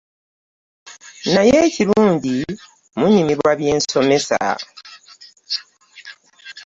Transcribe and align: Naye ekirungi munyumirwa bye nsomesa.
Naye 1.33 1.55
ekirungi 1.67 2.35
munyumirwa 2.97 3.51
bye 3.59 3.71
nsomesa. 3.77 4.39